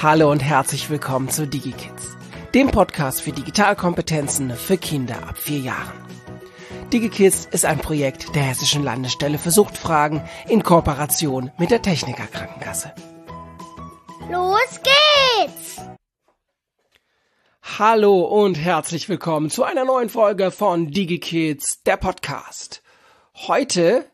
[0.00, 2.16] Hallo und herzlich willkommen zu DigiKids,
[2.54, 5.92] dem Podcast für Digitalkompetenzen für Kinder ab vier Jahren.
[6.92, 12.94] DigiKids ist ein Projekt der Hessischen Landesstelle für Suchtfragen in Kooperation mit der Techniker Krankenkasse.
[14.30, 15.80] Los geht's!
[17.80, 22.84] Hallo und herzlich willkommen zu einer neuen Folge von DigiKids, der Podcast.
[23.48, 24.08] Heute,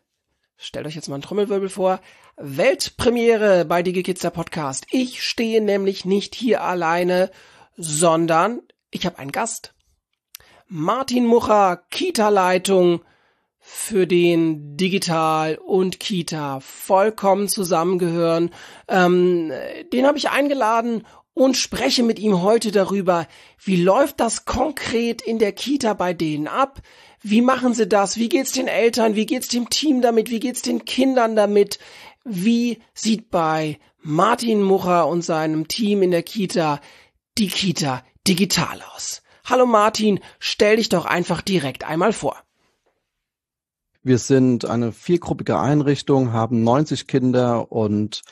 [0.57, 1.99] stellt euch jetzt mal einen Trommelwirbel vor,
[2.37, 4.87] Weltpremiere bei DigiKids Podcast.
[4.91, 7.31] Ich stehe nämlich nicht hier alleine,
[7.77, 8.59] sondern
[8.91, 9.73] ich habe einen Gast.
[10.67, 12.99] Martin Mucher, Kita-Leitung
[13.59, 18.51] für den Digital und Kita vollkommen zusammengehören.
[18.89, 19.53] Ähm,
[19.93, 23.27] den habe ich eingeladen und spreche mit ihm heute darüber,
[23.63, 26.81] wie läuft das konkret in der Kita bei denen ab?
[27.21, 28.17] Wie machen sie das?
[28.17, 29.15] Wie geht's den Eltern?
[29.15, 30.29] Wie geht's dem Team damit?
[30.29, 31.79] Wie geht's den Kindern damit?
[32.27, 36.81] Wie sieht bei Martin Mucher und seinem Team in der Kita
[37.37, 39.21] die Kita digital aus?
[39.45, 42.35] Hallo Martin, stell dich doch einfach direkt einmal vor.
[44.01, 48.23] Wir sind eine viergruppige Einrichtung, haben 90 Kinder und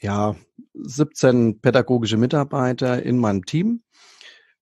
[0.00, 0.34] ja,
[0.72, 3.82] 17 pädagogische Mitarbeiter in meinem Team.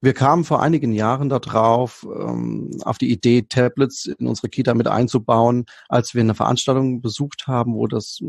[0.01, 4.87] Wir kamen vor einigen Jahren darauf, ähm, auf die Idee, Tablets in unsere Kita mit
[4.87, 8.21] einzubauen, als wir eine Veranstaltung besucht haben, wo das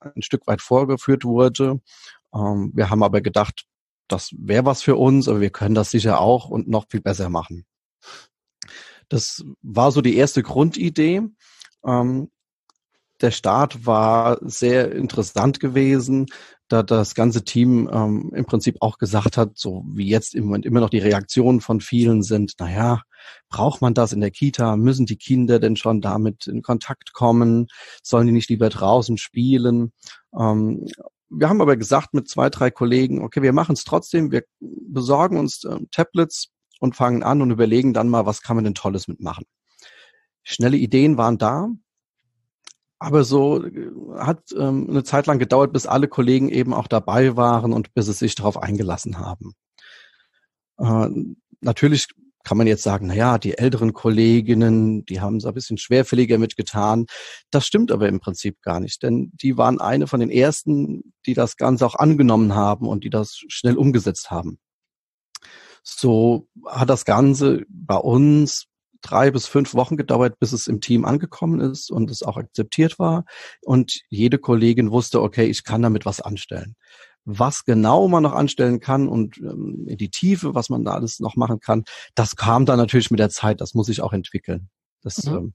[0.00, 1.80] ein Stück weit vorgeführt wurde.
[2.34, 3.64] Ähm, wir haben aber gedacht,
[4.08, 7.30] das wäre was für uns, aber wir können das sicher auch und noch viel besser
[7.30, 7.64] machen.
[9.08, 11.22] Das war so die erste Grundidee.
[11.86, 12.30] Ähm,
[13.20, 16.26] der Start war sehr interessant gewesen
[16.68, 20.64] da das ganze Team ähm, im Prinzip auch gesagt hat, so wie jetzt im Moment
[20.64, 23.02] immer noch die Reaktionen von vielen sind, naja,
[23.48, 24.76] braucht man das in der Kita?
[24.76, 27.66] Müssen die Kinder denn schon damit in Kontakt kommen?
[28.02, 29.92] Sollen die nicht lieber draußen spielen?
[30.38, 30.86] Ähm,
[31.28, 35.38] wir haben aber gesagt mit zwei, drei Kollegen, okay, wir machen es trotzdem, wir besorgen
[35.38, 36.48] uns äh, Tablets
[36.80, 39.44] und fangen an und überlegen dann mal, was kann man denn Tolles mitmachen.
[40.42, 41.68] Schnelle Ideen waren da,
[43.04, 47.36] aber so äh, hat ähm, eine Zeit lang gedauert, bis alle Kollegen eben auch dabei
[47.36, 49.52] waren und bis sie sich darauf eingelassen haben.
[50.78, 51.08] Äh,
[51.60, 52.08] natürlich
[52.44, 56.38] kann man jetzt sagen, na ja, die älteren Kolleginnen, die haben es ein bisschen schwerfälliger
[56.38, 57.06] mitgetan.
[57.50, 61.34] Das stimmt aber im Prinzip gar nicht, denn die waren eine von den ersten, die
[61.34, 64.58] das Ganze auch angenommen haben und die das schnell umgesetzt haben.
[65.82, 68.66] So hat das Ganze bei uns
[69.04, 72.98] drei bis fünf Wochen gedauert, bis es im Team angekommen ist und es auch akzeptiert
[72.98, 73.24] war.
[73.62, 76.74] Und jede Kollegin wusste, okay, ich kann damit was anstellen.
[77.26, 81.20] Was genau man noch anstellen kann und ähm, in die Tiefe, was man da alles
[81.20, 83.60] noch machen kann, das kam dann natürlich mit der Zeit.
[83.60, 84.68] Das muss sich auch entwickeln.
[85.02, 85.34] Das mhm.
[85.34, 85.54] ähm,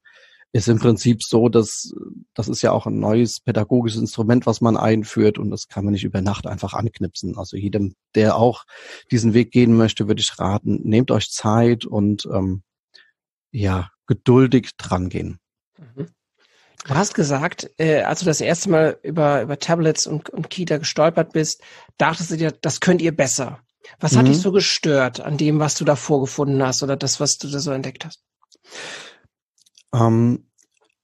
[0.52, 1.94] ist im Prinzip so, dass
[2.34, 5.94] das ist ja auch ein neues pädagogisches Instrument, was man einführt und das kann man
[5.94, 7.38] nicht über Nacht einfach anknipsen.
[7.38, 8.64] Also jedem, der auch
[9.12, 12.64] diesen Weg gehen möchte, würde ich raten, nehmt euch Zeit und ähm,
[13.52, 15.40] ja, geduldig drangehen.
[15.78, 16.08] Mhm.
[16.86, 20.78] Du hast gesagt, äh, als du das erste Mal über, über Tablets und, und Kita
[20.78, 21.62] gestolpert bist,
[21.98, 23.60] dachtest du dir, das könnt ihr besser.
[24.00, 24.30] Was hat mhm.
[24.30, 27.60] dich so gestört an dem, was du da vorgefunden hast oder das, was du da
[27.60, 28.24] so entdeckt hast?
[29.94, 30.48] Ähm,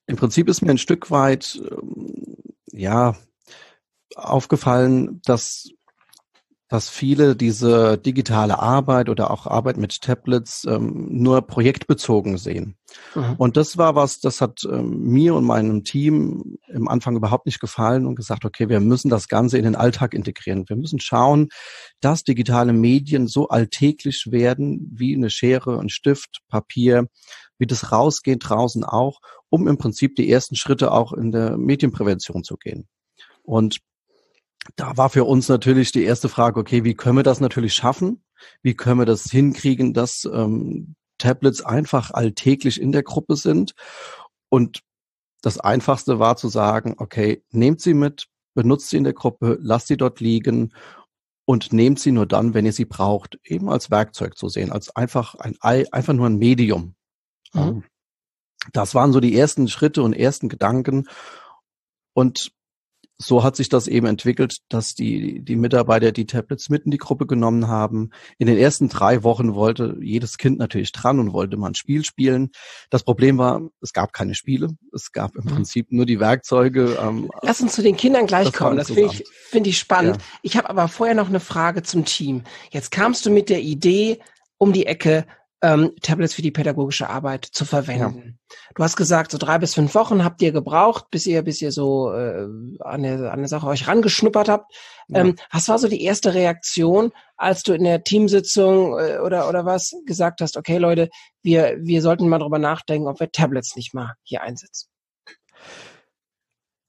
[0.07, 3.16] Im Prinzip ist mir ein Stück weit, ähm, ja,
[4.16, 5.69] aufgefallen, dass
[6.75, 12.75] dass viele diese digitale Arbeit oder auch Arbeit mit Tablets ähm, nur projektbezogen sehen.
[13.15, 13.35] Mhm.
[13.37, 17.61] Und das war was, das hat ähm, mir und meinem Team im Anfang überhaupt nicht
[17.61, 20.65] gefallen und gesagt, okay, wir müssen das Ganze in den Alltag integrieren.
[20.67, 21.47] Wir müssen schauen,
[22.01, 27.07] dass digitale Medien so alltäglich werden wie eine Schere, ein Stift, Papier,
[27.57, 32.43] wie das rausgeht draußen auch, um im Prinzip die ersten Schritte auch in der Medienprävention
[32.43, 32.89] zu gehen.
[33.43, 33.79] Und
[34.75, 38.23] da war für uns natürlich die erste Frage, okay, wie können wir das natürlich schaffen?
[38.61, 43.73] Wie können wir das hinkriegen, dass ähm, Tablets einfach alltäglich in der Gruppe sind?
[44.49, 44.81] Und
[45.41, 49.87] das Einfachste war zu sagen, okay, nehmt sie mit, benutzt sie in der Gruppe, lasst
[49.87, 50.73] sie dort liegen
[51.45, 54.95] und nehmt sie nur dann, wenn ihr sie braucht, eben als Werkzeug zu sehen, als
[54.95, 56.95] einfach ein einfach nur ein Medium.
[57.53, 57.84] Mhm.
[58.73, 61.07] Das waren so die ersten Schritte und ersten Gedanken.
[62.13, 62.51] Und
[63.17, 66.97] so hat sich das eben entwickelt, dass die, die Mitarbeiter die Tablets mit in die
[66.97, 68.09] Gruppe genommen haben.
[68.38, 72.03] In den ersten drei Wochen wollte jedes Kind natürlich dran und wollte mal ein Spiel
[72.03, 72.52] spielen.
[72.90, 74.70] Das Problem war, es gab keine Spiele.
[74.94, 75.50] Es gab im mhm.
[75.50, 76.97] Prinzip nur die Werkzeuge.
[77.02, 78.78] Ähm, Lass uns zu den Kindern gleich das kommen.
[78.78, 80.17] Das finde ich, finde ich spannend.
[80.17, 80.23] Ja.
[80.41, 82.44] Ich habe aber vorher noch eine Frage zum Team.
[82.72, 84.20] Jetzt kamst du mit der Idee
[84.58, 85.26] um die Ecke,
[85.66, 88.38] ähm, Tablets für die pädagogische Arbeit zu verwenden.
[88.50, 88.56] Ja.
[88.76, 91.72] Du hast gesagt, so drei bis fünf Wochen habt ihr gebraucht, bis ihr, bis ihr
[91.72, 92.47] so äh,
[92.82, 94.72] an, der, an der Sache euch rangeschnuppert habt.
[95.08, 95.22] Ja.
[95.22, 99.66] Ähm, was war so die erste Reaktion, als du in der Teamsitzung äh, oder oder
[99.66, 100.56] was gesagt hast?
[100.56, 101.09] Okay, Leute,
[101.41, 104.88] wir wir sollten mal drüber nachdenken, ob wir Tablets nicht mal hier einsetzen.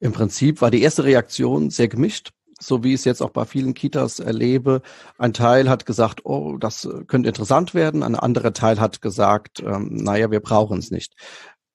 [0.01, 3.45] Im Prinzip war die erste Reaktion sehr gemischt so wie ich es jetzt auch bei
[3.45, 4.83] vielen Kitas erlebe.
[5.19, 8.03] Ein Teil hat gesagt, oh, das könnte interessant werden.
[8.03, 11.15] Ein anderer Teil hat gesagt, ähm, naja, wir brauchen es nicht.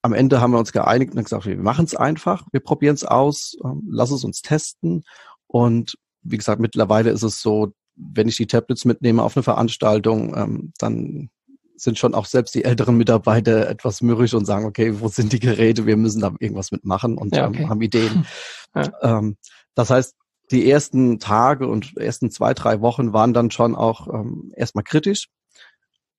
[0.01, 3.03] Am Ende haben wir uns geeinigt und gesagt, wir machen es einfach, wir probieren es
[3.03, 5.03] aus, ähm, lass es uns testen.
[5.45, 10.35] Und wie gesagt, mittlerweile ist es so, wenn ich die Tablets mitnehme auf eine Veranstaltung,
[10.35, 11.29] ähm, dann
[11.75, 15.39] sind schon auch selbst die älteren Mitarbeiter etwas mürrisch und sagen, okay, wo sind die
[15.39, 15.85] Geräte?
[15.85, 17.63] Wir müssen da irgendwas mitmachen und ja, okay.
[17.63, 18.25] ähm, haben Ideen.
[18.73, 18.89] Ja.
[19.01, 19.35] Ähm,
[19.75, 20.15] das heißt,
[20.51, 25.27] die ersten Tage und ersten zwei, drei Wochen waren dann schon auch ähm, erstmal kritisch.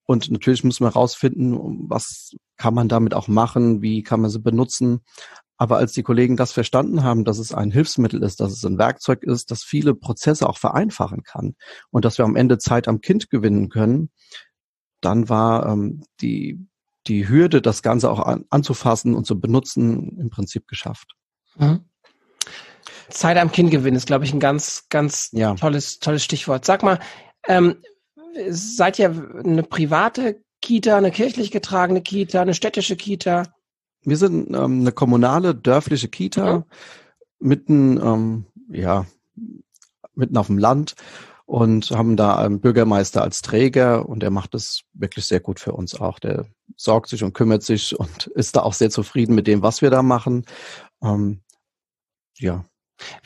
[0.05, 4.40] Und natürlich müssen wir herausfinden, was kann man damit auch machen, wie kann man sie
[4.40, 5.00] benutzen.
[5.56, 8.79] Aber als die Kollegen das verstanden haben, dass es ein Hilfsmittel ist, dass es ein
[8.79, 11.55] Werkzeug ist, das viele Prozesse auch vereinfachen kann
[11.90, 14.11] und dass wir am Ende Zeit am Kind gewinnen können,
[15.00, 16.67] dann war ähm, die,
[17.06, 21.14] die Hürde, das Ganze auch an, anzufassen und zu benutzen, im Prinzip geschafft.
[21.56, 21.84] Mhm.
[23.12, 25.54] Zeit am Kind gewinnen ist, glaube ich, ein ganz, ganz ja.
[25.54, 26.64] tolles, tolles Stichwort.
[26.64, 26.98] Sag mal,
[27.46, 27.76] ähm,
[28.48, 29.10] seid ihr
[29.44, 33.44] eine private Kita, eine kirchlich getragene Kita, eine städtische Kita?
[34.04, 36.64] Wir sind ähm, eine kommunale, dörfliche Kita, mhm.
[37.38, 39.06] mitten, ähm, ja,
[40.14, 40.94] mitten auf dem Land
[41.44, 45.72] und haben da einen Bürgermeister als Träger und der macht es wirklich sehr gut für
[45.72, 46.18] uns auch.
[46.18, 49.82] Der sorgt sich und kümmert sich und ist da auch sehr zufrieden mit dem, was
[49.82, 50.44] wir da machen.
[51.02, 51.42] Ähm,
[52.38, 52.64] ja,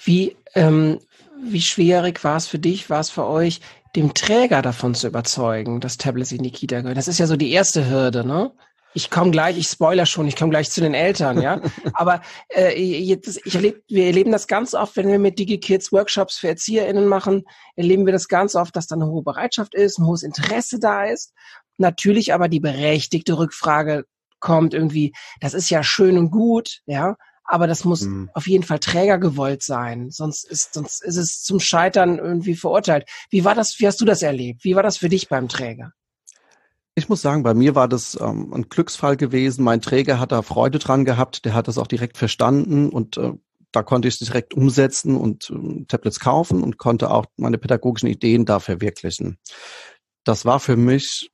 [0.02, 0.98] wie, ähm,
[1.42, 3.60] wie schwierig war es für dich, war es für euch,
[3.94, 6.94] dem Träger davon zu überzeugen, dass Tablets in die Kita gehören?
[6.94, 8.52] Das ist ja so die erste Hürde, ne?
[8.94, 11.60] Ich komme gleich, ich spoiler schon, ich komme gleich zu den Eltern, ja.
[11.92, 16.38] Aber äh, jetzt, ich erlebe, wir erleben das ganz oft, wenn wir mit DigiKids Workshops
[16.38, 17.44] für ErzieherInnen machen,
[17.74, 21.04] erleben wir das ganz oft, dass da eine hohe Bereitschaft ist, ein hohes Interesse da
[21.04, 21.34] ist.
[21.76, 24.06] Natürlich aber die berechtigte Rückfrage
[24.40, 28.30] kommt irgendwie, das ist ja schön und gut, ja, aber das muss mhm.
[28.34, 33.08] auf jeden Fall Träger gewollt sein, sonst ist, sonst ist es zum Scheitern irgendwie verurteilt.
[33.30, 34.64] Wie war das, wie hast du das erlebt?
[34.64, 35.92] Wie war das für dich beim Träger?
[36.94, 39.62] Ich muss sagen, bei mir war das ähm, ein Glücksfall gewesen.
[39.62, 43.32] Mein Träger hat da Freude dran gehabt, der hat das auch direkt verstanden und äh,
[43.70, 48.08] da konnte ich es direkt umsetzen und äh, Tablets kaufen und konnte auch meine pädagogischen
[48.08, 49.38] Ideen da verwirklichen.
[50.24, 51.30] Das war für mich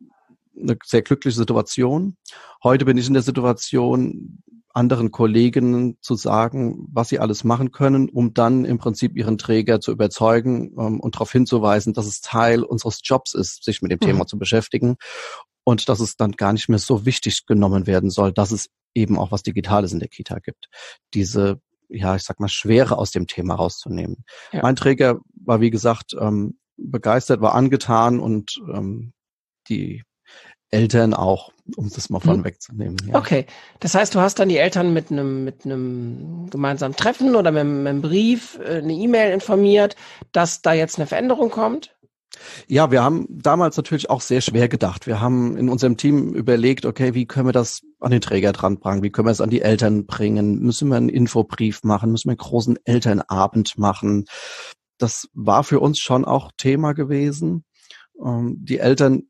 [0.60, 2.16] eine sehr glückliche Situation.
[2.62, 4.42] Heute bin ich in der Situation,
[4.74, 9.80] anderen Kollegen zu sagen, was sie alles machen können, um dann im Prinzip ihren Träger
[9.80, 13.98] zu überzeugen ähm, und darauf hinzuweisen, dass es Teil unseres Jobs ist, sich mit dem
[14.02, 14.06] mhm.
[14.06, 14.96] Thema zu beschäftigen
[15.64, 19.18] und dass es dann gar nicht mehr so wichtig genommen werden soll, dass es eben
[19.18, 20.68] auch was Digitales in der Kita gibt.
[21.14, 24.24] Diese, ja, ich sag mal, Schwere aus dem Thema rauszunehmen.
[24.52, 24.62] Ja.
[24.62, 29.12] Mein Träger war, wie gesagt, ähm, begeistert, war angetan und ähm,
[29.68, 30.02] die
[30.70, 32.44] Eltern auch, um das mal von hm.
[32.44, 32.96] wegzunehmen.
[33.06, 33.18] Ja.
[33.18, 33.46] Okay,
[33.80, 37.64] das heißt, du hast dann die Eltern mit einem mit einem gemeinsamen Treffen oder mit,
[37.64, 39.96] mit einem Brief, äh, eine E-Mail informiert,
[40.32, 41.94] dass da jetzt eine Veränderung kommt?
[42.66, 45.06] Ja, wir haben damals natürlich auch sehr schwer gedacht.
[45.06, 48.78] Wir haben in unserem Team überlegt, okay, wie können wir das an den Träger dran
[48.78, 49.02] bringen?
[49.02, 50.58] Wie können wir es an die Eltern bringen?
[50.60, 52.10] Müssen wir einen Infobrief machen?
[52.10, 54.24] Müssen wir einen großen Elternabend machen?
[54.98, 57.64] Das war für uns schon auch Thema gewesen.
[58.24, 59.24] Ähm, die Eltern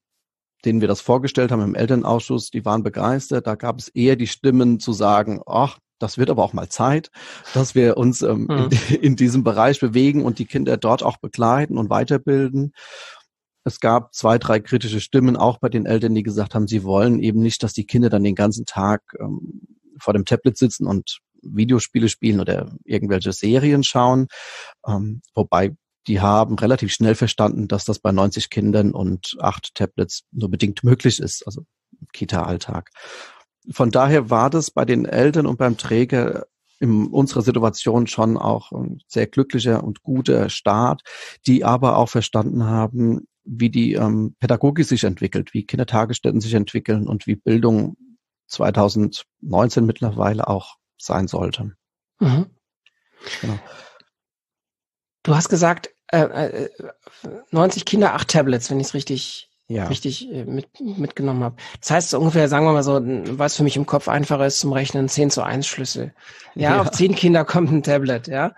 [0.65, 3.47] denen wir das vorgestellt haben im Elternausschuss, die waren begeistert.
[3.47, 7.11] Da gab es eher die Stimmen zu sagen, ach, das wird aber auch mal Zeit,
[7.55, 8.71] dass wir uns ähm, mhm.
[8.91, 12.73] in, in, diesem Bereich bewegen und die Kinder dort auch begleiten und weiterbilden.
[13.65, 17.21] Es gab zwei, drei kritische Stimmen auch bei den Eltern, die gesagt haben, sie wollen
[17.21, 19.63] eben nicht, dass die Kinder dann den ganzen Tag ähm,
[20.01, 24.27] vor dem Tablet sitzen und Videospiele spielen oder irgendwelche Serien schauen.
[24.87, 25.77] Ähm, wobei
[26.07, 30.83] die haben relativ schnell verstanden, dass das bei 90 Kindern und acht Tablets nur bedingt
[30.85, 31.65] möglich ist, also
[32.13, 32.91] Kita-Alltag.
[33.71, 36.47] Von daher war das bei den Eltern und beim Träger
[36.81, 41.03] in unserer Situation schon auch ein sehr glücklicher und guter Start,
[41.47, 47.07] die aber auch verstanden haben, wie die ähm, Pädagogik sich entwickelt, wie Kindertagesstätten sich entwickeln
[47.07, 47.97] und wie Bildung
[48.49, 51.73] 2019 mittlerweile auch sein sollte.
[52.19, 52.47] Mhm.
[53.41, 53.59] Genau.
[55.23, 56.69] Du hast gesagt, äh,
[57.51, 59.87] 90 äh, Kinder, acht Tablets, wenn ich es richtig, ja.
[59.87, 61.57] richtig äh, mit, mitgenommen habe.
[61.81, 64.73] Das heißt ungefähr, sagen wir mal so, was für mich im Kopf einfacher ist zum
[64.73, 66.15] Rechnen, 10 zu 1 Schlüssel.
[66.55, 66.81] Ja, ja.
[66.81, 68.53] auf 10 Kinder kommt ein Tablet, ja.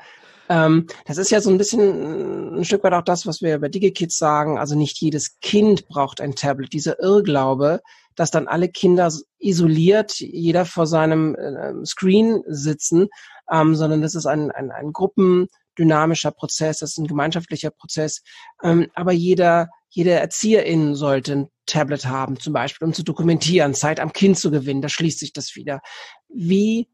[0.49, 3.69] Ähm, das ist ja so ein bisschen ein Stück weit auch das, was wir bei
[3.69, 4.59] DigiKids sagen.
[4.59, 6.73] Also nicht jedes Kind braucht ein Tablet.
[6.73, 7.81] Dieser Irrglaube,
[8.15, 13.09] dass dann alle Kinder isoliert, jeder vor seinem äh, Screen sitzen,
[13.51, 14.93] ähm, sondern das ist ein, ein, ein
[15.75, 18.23] gruppendynamischer Prozess, das ist ein gemeinschaftlicher Prozess.
[18.63, 24.01] Ähm, aber jeder, jede Erzieherin sollte ein Tablet haben, zum Beispiel, um zu dokumentieren, Zeit
[24.01, 24.83] am Kind zu gewinnen.
[24.83, 25.81] Da schließt sich das wieder.
[26.29, 26.89] Wie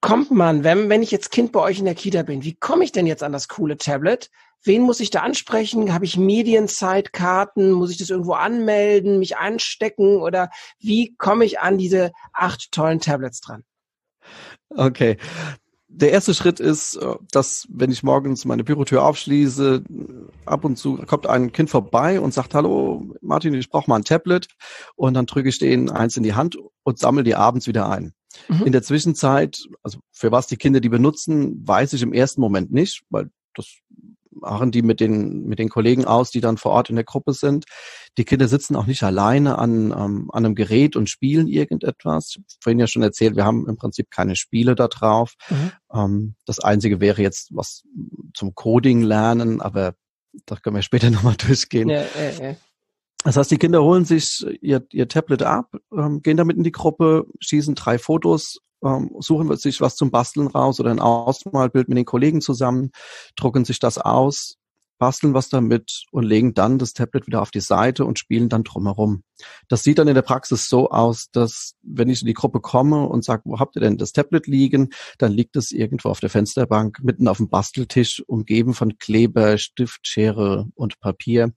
[0.00, 2.84] kommt man, wenn, wenn ich jetzt Kind bei euch in der Kita bin, wie komme
[2.84, 4.30] ich denn jetzt an das coole Tablet?
[4.62, 5.94] Wen muss ich da ansprechen?
[5.94, 7.72] Habe ich Medienzeitkarten?
[7.72, 10.20] Muss ich das irgendwo anmelden, mich anstecken?
[10.20, 13.64] Oder wie komme ich an diese acht tollen Tablets dran?
[14.68, 15.16] Okay.
[15.92, 19.82] Der erste Schritt ist, äh, dass wenn ich morgens meine Bürotür aufschließe,
[20.46, 24.04] ab und zu kommt ein Kind vorbei und sagt, hallo Martin, ich brauche mal ein
[24.04, 24.48] Tablet.
[24.96, 28.12] Und dann drücke ich denen eins in die Hand und sammle die abends wieder ein.
[28.48, 28.66] Mhm.
[28.66, 32.72] In der Zwischenzeit, also für was die Kinder die benutzen, weiß ich im ersten Moment
[32.72, 33.66] nicht, weil das
[34.30, 37.32] machen die mit den, mit den Kollegen aus, die dann vor Ort in der Gruppe
[37.32, 37.64] sind.
[38.18, 42.28] Die Kinder sitzen auch nicht alleine an, ähm, an einem Gerät und spielen irgendetwas.
[42.30, 45.34] Ich habe vorhin ja schon erzählt, wir haben im Prinzip keine Spiele da drauf.
[45.48, 45.72] Mhm.
[45.92, 47.82] Ähm, das Einzige wäre jetzt was
[48.34, 49.94] zum Coding lernen, aber
[50.46, 51.88] da können wir später nochmal durchgehen.
[51.88, 52.56] Ja, ja, ja.
[53.24, 56.72] Das heißt, die Kinder holen sich ihr, ihr Tablet ab, ähm, gehen damit in die
[56.72, 61.98] Gruppe, schießen drei Fotos ähm, suchen sich was zum Basteln raus oder ein Ausmalbild mit
[61.98, 62.90] den Kollegen zusammen,
[63.36, 64.56] drucken sich das aus,
[65.00, 68.62] basteln was damit und legen dann das Tablet wieder auf die Seite und spielen dann
[68.62, 69.24] drumherum.
[69.66, 73.08] Das sieht dann in der Praxis so aus, dass wenn ich in die Gruppe komme
[73.08, 76.30] und sage, wo habt ihr denn das Tablet liegen, dann liegt es irgendwo auf der
[76.30, 81.52] Fensterbank mitten auf dem Basteltisch, umgeben von Kleber, Stift, Schere und Papier.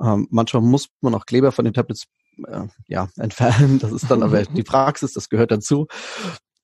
[0.00, 2.06] Ähm, manchmal muss man auch Kleber von den Tablets
[2.46, 3.78] äh, ja, entfernen.
[3.78, 5.86] Das ist dann aber die Praxis, das gehört dazu.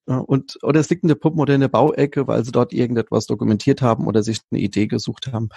[0.07, 3.27] Und, oder es liegt in der Puppen- oder in der Bauecke, weil sie dort irgendetwas
[3.27, 5.49] dokumentiert haben oder sich eine Idee gesucht haben.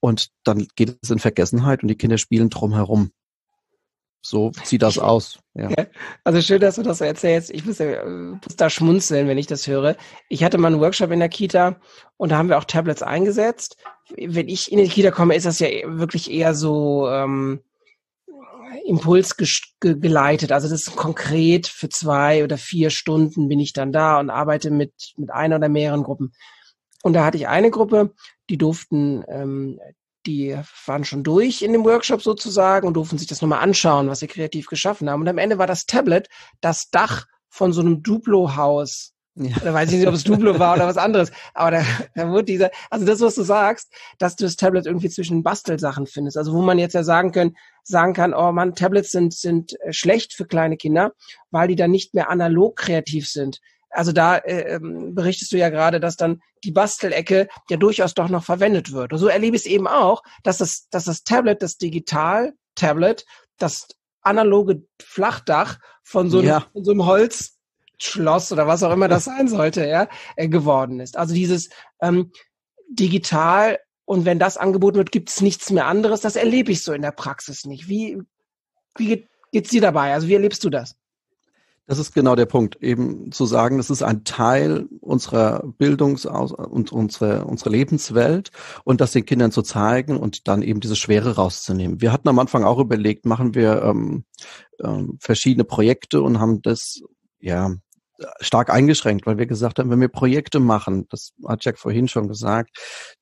[0.00, 3.10] Und dann geht es in Vergessenheit und die Kinder spielen drumherum.
[4.20, 5.38] So sieht das aus.
[5.54, 5.70] Ja.
[6.24, 7.50] Also schön, dass du das so erzählst.
[7.50, 9.96] Ich muss, ja, muss da schmunzeln, wenn ich das höre.
[10.28, 11.76] Ich hatte mal einen Workshop in der Kita
[12.16, 13.76] und da haben wir auch Tablets eingesetzt.
[14.16, 17.60] Wenn ich in die Kita komme, ist das ja wirklich eher so ähm,
[18.86, 19.48] Impuls ge
[19.80, 20.52] geleitet.
[20.52, 24.70] Also das ist konkret für zwei oder vier Stunden bin ich dann da und arbeite
[24.70, 26.32] mit, mit einer oder mehreren Gruppen.
[27.02, 28.14] Und da hatte ich eine Gruppe,
[28.50, 29.80] die durften, ähm,
[30.26, 34.20] die waren schon durch in dem Workshop sozusagen und durften sich das nochmal anschauen, was
[34.20, 35.20] sie kreativ geschaffen haben.
[35.20, 36.28] Und am Ende war das Tablet
[36.60, 39.54] das Dach von so einem Duplo-Haus ja.
[39.62, 41.30] Da weiß ich nicht, ob es Duplo war oder was anderes.
[41.52, 41.82] Aber da,
[42.14, 46.06] da wurde dieser, also das, was du sagst, dass du das Tablet irgendwie zwischen Bastelsachen
[46.06, 46.38] findest.
[46.38, 49.92] Also wo man jetzt ja sagen können, sagen kann, oh man, Tablets sind, sind äh,
[49.92, 51.12] schlecht für kleine Kinder,
[51.50, 53.60] weil die dann nicht mehr analog kreativ sind.
[53.90, 58.30] Also da äh, ähm, berichtest du ja gerade, dass dann die Bastelecke ja durchaus doch
[58.30, 59.12] noch verwendet wird.
[59.12, 63.26] Und so erlebe ich es eben auch, dass das, dass das Tablet, das Digital-Tablet,
[63.58, 63.88] das
[64.22, 66.66] analoge Flachdach von so einem, ja.
[66.72, 67.55] von so einem Holz
[67.98, 71.16] Schloss oder was auch immer das sein sollte, ja, äh, geworden ist.
[71.16, 72.32] Also dieses ähm,
[72.88, 76.20] digital und wenn das angeboten wird, gibt es nichts mehr anderes.
[76.20, 77.88] Das erlebe ich so in der Praxis nicht.
[77.88, 78.22] Wie,
[78.96, 80.14] wie geht, geht's dir dabei?
[80.14, 80.94] Also wie erlebst du das?
[81.88, 86.90] Das ist genau der Punkt, eben zu sagen, das ist ein Teil unserer Bildungs- und
[86.90, 88.50] unsere, unsere Lebenswelt
[88.82, 92.00] und das den Kindern zu zeigen und dann eben diese Schwere rauszunehmen.
[92.00, 94.24] Wir hatten am Anfang auch überlegt, machen wir ähm,
[94.82, 97.02] ähm, verschiedene Projekte und haben das
[97.38, 97.76] ja
[98.40, 102.28] stark eingeschränkt, weil wir gesagt haben, wenn wir Projekte machen, das hat Jack vorhin schon
[102.28, 102.76] gesagt,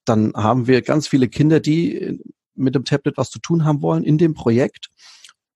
[0.05, 2.21] dann haben wir ganz viele Kinder, die
[2.55, 4.89] mit dem Tablet was zu tun haben wollen in dem Projekt.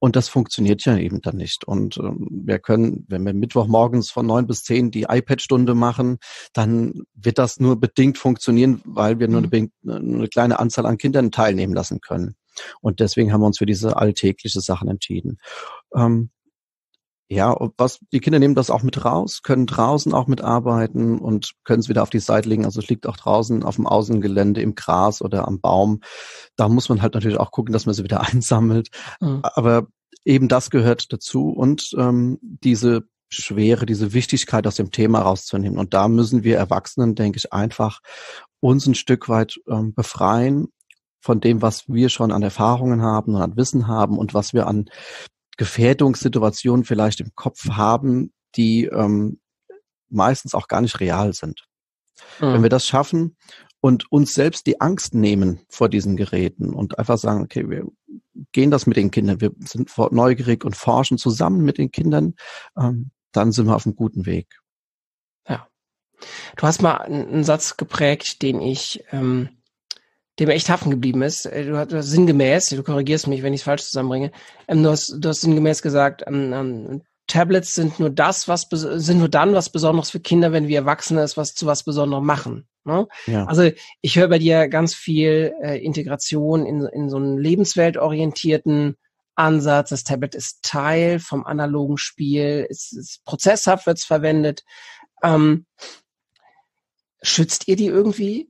[0.00, 1.64] Und das funktioniert ja eben dann nicht.
[1.64, 6.18] Und ähm, wir können, wenn wir Mittwochmorgens von neun bis zehn die iPad-Stunde machen,
[6.52, 9.70] dann wird das nur bedingt funktionieren, weil wir nur eine, mhm.
[9.82, 12.36] eine, kleine Anzahl an Kindern teilnehmen lassen können.
[12.80, 15.38] Und deswegen haben wir uns für diese alltägliche Sachen entschieden.
[15.94, 16.30] Ähm,
[17.30, 21.80] ja, was, die Kinder nehmen das auch mit raus, können draußen auch mitarbeiten und können
[21.80, 22.64] es wieder auf die Seite legen.
[22.64, 26.00] Also es liegt auch draußen auf dem Außengelände im Gras oder am Baum.
[26.56, 28.88] Da muss man halt natürlich auch gucken, dass man sie wieder einsammelt.
[29.20, 29.40] Mhm.
[29.42, 29.88] Aber
[30.24, 35.78] eben das gehört dazu und ähm, diese Schwere, diese Wichtigkeit aus dem Thema rauszunehmen.
[35.78, 38.00] Und da müssen wir Erwachsenen, denke ich, einfach
[38.60, 40.68] uns ein Stück weit ähm, befreien
[41.20, 44.66] von dem, was wir schon an Erfahrungen haben und an Wissen haben und was wir
[44.66, 44.88] an
[45.58, 49.40] Gefährdungssituationen vielleicht im Kopf haben, die ähm,
[50.08, 51.66] meistens auch gar nicht real sind.
[52.40, 52.54] Mhm.
[52.54, 53.36] Wenn wir das schaffen
[53.80, 57.86] und uns selbst die Angst nehmen vor diesen Geräten und einfach sagen, okay, wir
[58.52, 62.34] gehen das mit den Kindern, wir sind neugierig und forschen zusammen mit den Kindern,
[62.78, 64.60] ähm, dann sind wir auf einem guten Weg.
[65.46, 65.68] Ja.
[66.56, 69.57] Du hast mal einen, Satz geprägt, den ich, ähm,
[70.38, 71.46] dem echt haften geblieben ist.
[71.46, 74.32] Äh, du hast, du hast sinngemäß, du korrigierst mich, wenn ich es falsch zusammenbringe.
[74.66, 79.18] Ähm, du, hast, du hast sinngemäß gesagt, ähm, ähm, Tablets sind nur das, was sind
[79.18, 82.66] nur dann was Besonderes für Kinder, wenn wir Erwachsene es was zu was Besonderem machen.
[82.84, 83.06] Ne?
[83.26, 83.44] Ja.
[83.44, 88.96] Also ich höre bei dir ganz viel äh, Integration in, in so einen lebensweltorientierten
[89.34, 89.90] Ansatz.
[89.90, 94.64] Das Tablet ist Teil vom analogen Spiel, es ist prozesshaft wird es verwendet.
[95.22, 95.66] Ähm,
[97.22, 98.48] schützt ihr die irgendwie?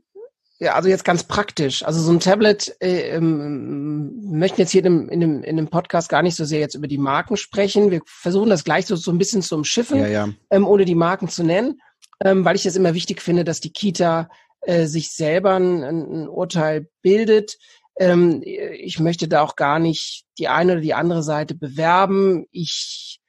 [0.61, 1.85] Ja, also jetzt ganz praktisch.
[1.85, 5.69] Also so ein Tablet, äh, ähm, möchten jetzt hier in dem, in, dem, in dem
[5.69, 7.93] Podcast gar nicht so sehr jetzt über die Marken sprechen.
[7.93, 10.29] Wir versuchen das gleich so, so ein bisschen zu umschiffen, ja, ja.
[10.51, 11.81] Ähm, ohne die Marken zu nennen,
[12.25, 14.29] ähm, weil ich es immer wichtig finde, dass die Kita
[14.63, 17.57] äh, sich selber ein, ein Urteil bildet.
[17.97, 22.47] Ähm, ich möchte da auch gar nicht die eine oder die andere Seite bewerben.
[22.51, 23.21] Ich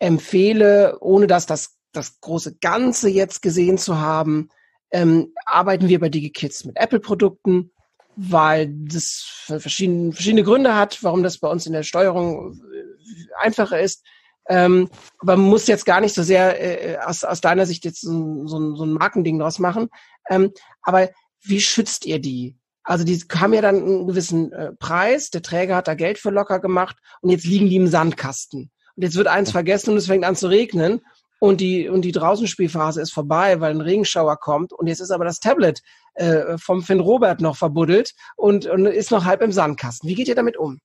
[0.00, 4.48] empfehle, ohne dass das, das große Ganze jetzt gesehen zu haben,
[4.92, 7.72] ähm, arbeiten wir bei DigiKids mit Apple-Produkten,
[8.16, 13.80] weil das verschiedene, verschiedene Gründe hat, warum das bei uns in der Steuerung äh, einfacher
[13.80, 14.04] ist.
[14.48, 18.00] Ähm, aber man muss jetzt gar nicht so sehr äh, aus, aus deiner Sicht jetzt
[18.00, 19.88] so, so, so ein Markending draus machen.
[20.28, 21.10] Ähm, aber
[21.42, 22.56] wie schützt ihr die?
[22.82, 26.30] Also die haben ja dann einen gewissen äh, Preis, der Träger hat da Geld für
[26.30, 28.70] locker gemacht und jetzt liegen die im Sandkasten.
[28.96, 31.00] Und jetzt wird eins vergessen und es fängt an zu regnen
[31.40, 35.24] und die, und die Draußenspielphase ist vorbei, weil ein Regenschauer kommt und jetzt ist aber
[35.24, 35.80] das Tablet
[36.14, 40.08] äh, vom Finn Robert noch verbuddelt und, und ist noch halb im Sandkasten.
[40.08, 40.78] Wie geht ihr damit um?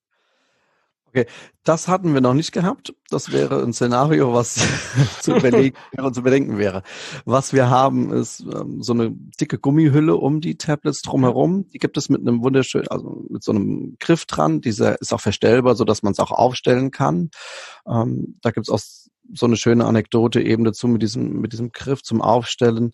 [1.15, 1.27] Okay,
[1.63, 2.93] das hatten wir noch nicht gehabt.
[3.09, 4.55] Das wäre ein Szenario, was
[5.21, 5.77] zu, überlegen,
[6.12, 6.83] zu bedenken wäre.
[7.24, 11.69] Was wir haben, ist ähm, so eine dicke Gummihülle um die Tablets drumherum.
[11.69, 14.59] Die gibt es mit einem wunderschönen, also mit so einem Griff dran.
[14.59, 17.29] Dieser ist auch verstellbar, so dass man es auch aufstellen kann.
[17.88, 18.81] Ähm, da gibt es auch
[19.34, 22.91] so eine schöne Anekdote eben dazu mit diesem, mit diesem Griff zum Aufstellen,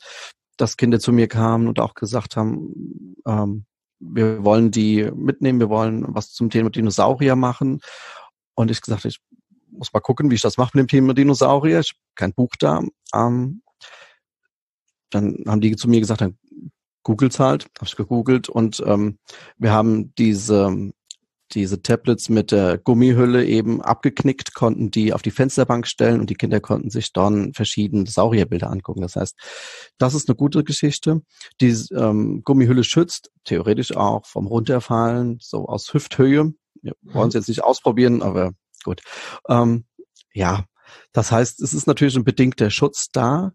[0.57, 3.65] dass Kinder zu mir kamen und auch gesagt haben, ähm,
[3.99, 7.81] wir wollen die mitnehmen, wir wollen was zum Thema Dinosaurier machen.
[8.55, 9.19] Und ich gesagt, ich
[9.71, 11.79] muss mal gucken, wie ich das mache mit dem Thema Dinosaurier.
[11.79, 12.81] Ich habe kein Buch da.
[13.13, 13.61] Ähm,
[15.09, 16.37] dann haben die zu mir gesagt, dann
[17.03, 19.17] googelt halt, habe ich gegoogelt und ähm,
[19.57, 20.91] wir haben diese
[21.55, 26.35] diese Tablets mit der Gummihülle eben abgeknickt, konnten die auf die Fensterbank stellen und die
[26.35, 29.01] Kinder konnten sich dann verschiedene Saurierbilder angucken.
[29.01, 29.35] Das heißt,
[29.97, 31.21] das ist eine gute Geschichte.
[31.59, 36.53] Die ähm, Gummihülle schützt theoretisch auch vom Runterfallen, so aus Hüfthöhe.
[36.81, 38.51] Wir wollen es jetzt nicht ausprobieren, aber
[38.83, 39.01] gut.
[39.47, 39.85] Ähm,
[40.33, 40.65] ja,
[41.13, 43.53] das heißt, es ist natürlich ein bedingter Schutz da,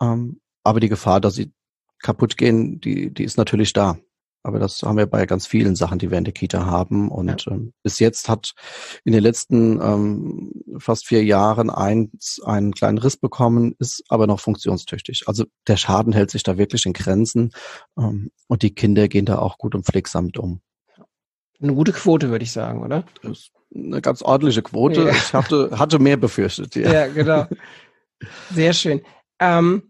[0.00, 1.52] ähm, aber die Gefahr, dass sie
[2.00, 3.98] kaputt gehen, die, die ist natürlich da.
[4.48, 7.10] Aber das haben wir bei ganz vielen Sachen, die wir in der Kita haben.
[7.10, 7.52] Und ja.
[7.52, 8.54] ähm, bis jetzt hat
[9.04, 14.40] in den letzten ähm, fast vier Jahren eins einen kleinen Riss bekommen, ist aber noch
[14.40, 15.24] funktionstüchtig.
[15.26, 17.52] Also der Schaden hält sich da wirklich in Grenzen
[17.98, 20.62] ähm, und die Kinder gehen da auch gut und pflegsam mit um.
[21.60, 23.04] Eine gute Quote, würde ich sagen, oder?
[23.20, 25.02] Das ist eine ganz ordentliche Quote.
[25.02, 25.10] Ja.
[25.10, 26.74] Ich hatte, hatte mehr befürchtet.
[26.74, 27.46] Ja, ja genau.
[28.50, 29.02] Sehr schön.
[29.40, 29.82] Ähm,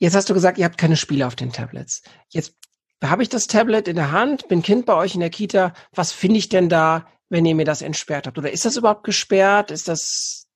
[0.00, 2.02] Jetzt hast du gesagt, ihr habt keine Spiele auf den Tablets.
[2.30, 2.54] Jetzt
[3.02, 6.12] habe ich das Tablet in der Hand, bin Kind bei euch in der Kita, was
[6.12, 8.38] finde ich denn da, wenn ihr mir das entsperrt habt?
[8.38, 9.70] Oder ist das überhaupt gesperrt?
[9.70, 10.46] Ist das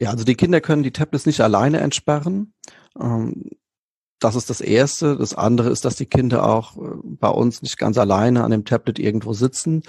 [0.00, 2.52] ja, also die Kinder können die Tablets nicht alleine entsperren.
[3.00, 3.50] Ähm,
[4.18, 5.16] das ist das Erste.
[5.16, 8.64] Das andere ist, dass die Kinder auch äh, bei uns nicht ganz alleine an dem
[8.64, 9.82] Tablet irgendwo sitzen.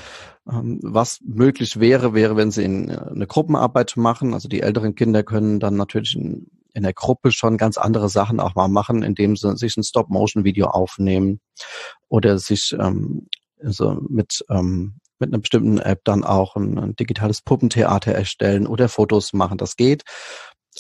[0.50, 4.34] Ähm, was möglich wäre, wäre, wenn sie in äh, eine Gruppenarbeit machen.
[4.34, 6.18] Also die älteren Kinder können dann natürlich
[6.76, 10.68] in der Gruppe schon ganz andere Sachen auch mal machen, indem sie sich ein Stop-Motion-Video
[10.68, 11.40] aufnehmen
[12.10, 13.28] oder sich ähm,
[13.64, 18.90] also mit ähm, mit einer bestimmten App dann auch ein, ein digitales Puppentheater erstellen oder
[18.90, 19.58] Fotos machen.
[19.58, 20.04] Das geht.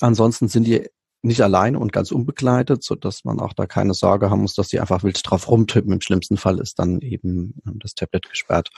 [0.01, 0.89] Ansonsten sind die
[1.21, 4.67] nicht allein und ganz unbegleitet, so dass man auch da keine Sorge haben muss, dass
[4.67, 5.91] die einfach wild drauf rumtippen.
[5.91, 8.69] Im schlimmsten Fall ist dann eben ähm, das Tablet gesperrt.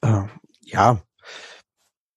[0.00, 0.22] Äh,
[0.62, 1.02] ja,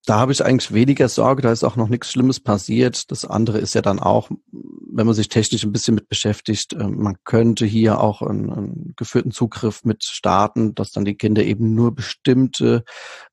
[0.06, 3.10] da habe ich eigentlich weniger Sorge, da ist auch noch nichts Schlimmes passiert.
[3.10, 6.88] Das andere ist ja dann auch, wenn man sich technisch ein bisschen mit beschäftigt, äh,
[6.88, 11.74] man könnte hier auch einen, einen geführten Zugriff mit starten, dass dann die Kinder eben
[11.74, 12.84] nur bestimmte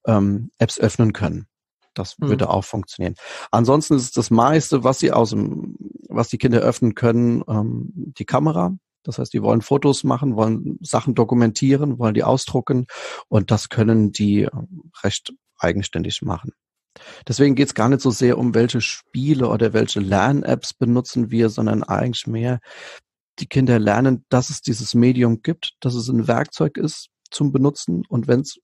[0.05, 1.47] ähm, Apps öffnen können.
[1.93, 2.29] Das mhm.
[2.29, 3.15] würde auch funktionieren.
[3.51, 5.75] Ansonsten ist das meiste, was sie aus dem,
[6.07, 8.75] was die Kinder öffnen können, ähm, die Kamera.
[9.03, 12.85] Das heißt, die wollen Fotos machen, wollen Sachen dokumentieren, wollen die ausdrucken
[13.27, 16.51] und das können die ähm, recht eigenständig machen.
[17.27, 21.49] Deswegen geht es gar nicht so sehr um, welche Spiele oder welche Lern-Apps benutzen wir,
[21.49, 22.59] sondern eigentlich mehr,
[23.39, 28.03] die Kinder lernen, dass es dieses Medium gibt, dass es ein Werkzeug ist zum Benutzen
[28.09, 28.59] und wenn es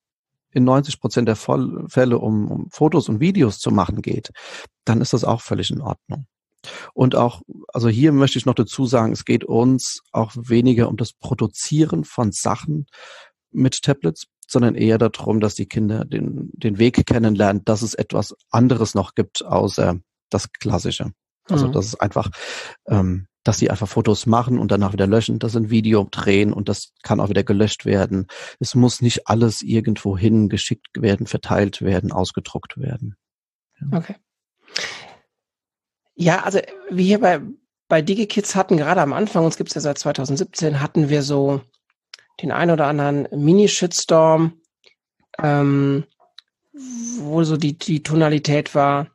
[0.52, 4.32] in 90 Prozent der Fälle um, um Fotos und Videos zu machen geht,
[4.86, 6.26] dann ist das auch völlig in Ordnung.
[6.94, 7.42] Und auch,
[7.74, 12.04] also hier möchte ich noch dazu sagen, es geht uns auch weniger um das Produzieren
[12.04, 12.88] von Sachen
[13.52, 18.36] mit Tablets, sondern eher darum, dass die Kinder den, den Weg kennenlernen, dass es etwas
[18.50, 20.00] anderes noch gibt, außer
[20.30, 21.12] das Klassische.
[21.50, 21.72] Also mhm.
[21.74, 22.30] das ist einfach,
[22.88, 26.68] ähm, dass sie einfach Fotos machen und danach wieder löschen, das ein Video drehen und
[26.68, 28.28] das kann auch wieder gelöscht werden.
[28.60, 33.16] Es muss nicht alles irgendwo hin geschickt werden, verteilt werden, ausgedruckt werden.
[33.80, 33.98] Ja.
[33.98, 34.16] Okay.
[36.18, 37.42] Ja, also wie hier bei,
[37.88, 41.62] bei DigiKids hatten, gerade am Anfang, uns gibt's ja seit 2017, hatten wir so
[42.42, 44.60] den ein oder anderen Mini-Shitstorm,
[45.40, 46.06] ähm,
[47.20, 49.08] wo so die, die Tonalität war,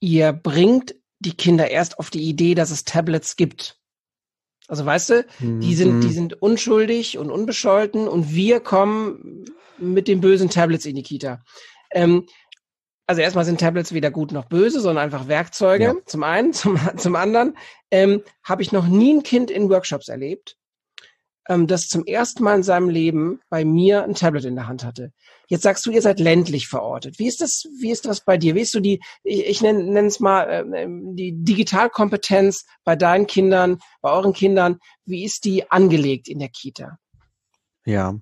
[0.00, 3.78] ihr bringt die Kinder erst auf die Idee, dass es Tablets gibt.
[4.68, 6.12] Also weißt du, die sind, die mhm.
[6.12, 9.44] sind unschuldig und unbescholten und wir kommen
[9.78, 11.42] mit den bösen Tablets in die Kita.
[11.92, 12.26] Ähm,
[13.06, 15.84] also erstmal sind Tablets weder gut noch böse, sondern einfach Werkzeuge.
[15.84, 15.94] Ja.
[16.06, 17.56] Zum einen, zum, zum anderen
[17.90, 20.56] ähm, habe ich noch nie ein Kind in Workshops erlebt,
[21.48, 24.84] ähm, das zum ersten Mal in seinem Leben bei mir ein Tablet in der Hand
[24.84, 25.12] hatte.
[25.48, 27.20] Jetzt sagst du, ihr seid ländlich verortet.
[27.20, 28.56] Wie ist das, wie ist das bei dir?
[28.56, 33.78] Wie ist du die, ich, ich nenne, es mal, äh, die Digitalkompetenz bei deinen Kindern,
[34.00, 36.98] bei euren Kindern, wie ist die angelegt in der Kita?
[37.84, 38.16] Ja,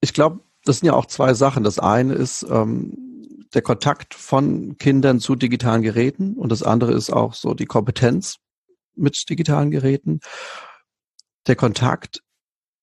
[0.00, 1.62] ich glaube, das sind ja auch zwei Sachen.
[1.62, 3.03] Das eine ist ähm,
[3.54, 8.36] der Kontakt von Kindern zu digitalen Geräten und das andere ist auch so die Kompetenz
[8.96, 10.20] mit digitalen Geräten.
[11.46, 12.20] Der Kontakt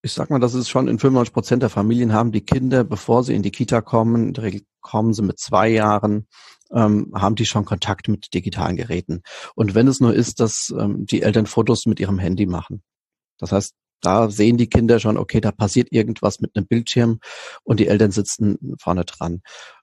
[0.04, 3.24] ich sag mal, das ist schon in 95 Prozent der Familien haben die Kinder, bevor
[3.24, 6.28] sie in die Kita kommen, in der Regel kommen sie mit zwei Jahren,
[6.72, 9.22] ähm, haben die schon Kontakt mit digitalen Geräten.
[9.54, 12.82] Und wenn es nur ist, dass ähm, die Eltern Fotos mit ihrem Handy machen.
[13.38, 17.20] Das heißt, da sehen die Kinder schon, okay, da passiert irgendwas mit einem Bildschirm
[17.64, 19.42] und die Eltern sitzen vorne dran.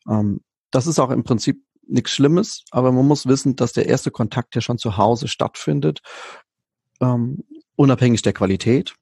[0.09, 4.11] Ähm, das ist auch im Prinzip nichts Schlimmes, aber man muss wissen, dass der erste
[4.11, 6.01] Kontakt ja schon zu Hause stattfindet,
[7.01, 7.45] ähm,
[7.77, 8.95] unabhängig der Qualität.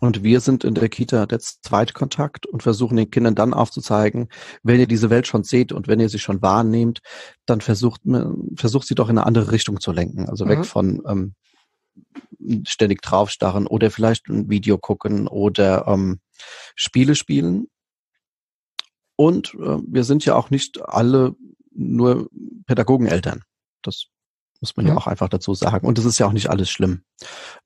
[0.00, 4.28] Und wir sind in der Kita der Zweitkontakt und versuchen den Kindern dann aufzuzeigen,
[4.62, 7.00] wenn ihr diese Welt schon seht und wenn ihr sie schon wahrnehmt,
[7.46, 8.02] dann versucht,
[8.54, 10.28] versucht sie doch in eine andere Richtung zu lenken.
[10.28, 10.50] Also mhm.
[10.50, 11.34] weg von ähm,
[12.64, 16.20] ständig draufstarren oder vielleicht ein Video gucken oder ähm,
[16.76, 17.66] Spiele spielen.
[19.20, 21.34] Und äh, wir sind ja auch nicht alle
[21.74, 22.30] nur
[22.66, 23.42] Pädagogeneltern.
[23.82, 24.04] Das
[24.60, 24.92] muss man ja.
[24.92, 25.88] ja auch einfach dazu sagen.
[25.88, 27.02] Und das ist ja auch nicht alles schlimm.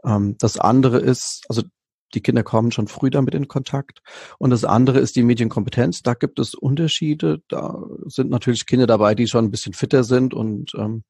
[0.03, 1.62] Ähm, das andere ist, also
[2.15, 4.01] die Kinder kommen schon früh damit in Kontakt.
[4.38, 6.03] Und das andere ist die Medienkompetenz.
[6.03, 7.43] Da gibt es Unterschiede.
[7.49, 11.05] Da sind natürlich Kinder dabei, die schon ein bisschen fitter sind und ähm,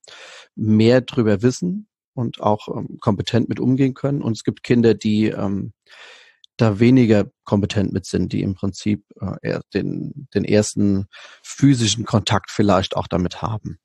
[0.56, 4.22] mehr drüber wissen und auch ähm, kompetent mit umgehen können.
[4.22, 5.72] Und es gibt Kinder, die ähm,
[6.62, 9.04] da weniger kompetent mit sind, die im Prinzip
[9.42, 11.06] äh, den, den ersten
[11.42, 13.78] physischen Kontakt vielleicht auch damit haben.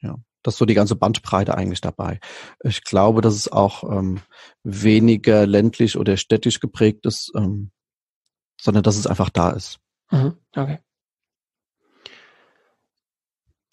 [0.00, 2.20] Ja das ist so die ganze Bandbreite eigentlich dabei.
[2.64, 4.20] Ich glaube, dass es auch ähm,
[4.64, 7.70] weniger ländlich oder städtisch geprägt ist, ähm,
[8.60, 9.78] sondern dass es einfach da ist.
[10.10, 10.78] Mhm, okay.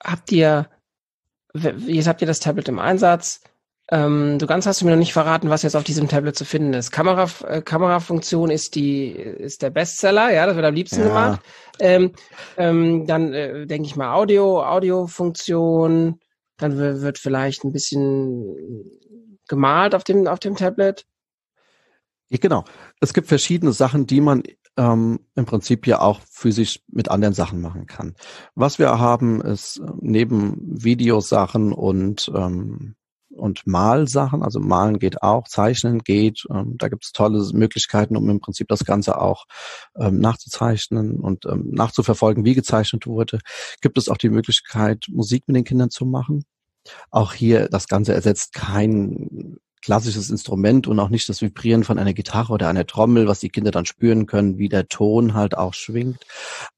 [0.02, 0.70] Habt ihr,
[1.54, 3.42] jetzt habt ihr das Tablet im Einsatz?
[3.92, 6.46] Ähm, du ganz hast du mir noch nicht verraten, was jetzt auf diesem Tablet zu
[6.46, 6.92] finden ist.
[6.92, 11.08] Kamera, äh, Kamerafunktion ist die, ist der Bestseller, ja, das wird am liebsten ja.
[11.08, 11.42] gemacht.
[11.80, 12.12] Ähm,
[12.58, 16.20] ähm, dann äh, denke ich mal Audio, Audiofunktion,
[16.58, 18.90] dann wird vielleicht ein bisschen
[19.48, 21.06] gemalt auf dem, auf dem Tablet.
[22.30, 22.64] Genau.
[23.02, 24.44] Es gibt verschiedene Sachen, die man
[24.78, 28.16] ähm, im Prinzip ja auch physisch mit anderen Sachen machen kann.
[28.54, 32.96] Was wir haben, ist äh, neben Videosachen und ähm,
[33.40, 36.46] und Malsachen, also Malen geht auch, Zeichnen geht.
[36.50, 39.46] Ähm, da gibt es tolle Möglichkeiten, um im Prinzip das Ganze auch
[39.98, 43.40] ähm, nachzuzeichnen und ähm, nachzuverfolgen, wie gezeichnet wurde.
[43.82, 46.46] Gibt es auch die Möglichkeit, Musik mit den Kindern zu machen.
[47.12, 52.14] Auch hier, das Ganze ersetzt kein klassisches Instrument und auch nicht das Vibrieren von einer
[52.14, 55.74] Gitarre oder einer Trommel, was die Kinder dann spüren können, wie der Ton halt auch
[55.74, 56.26] schwingt.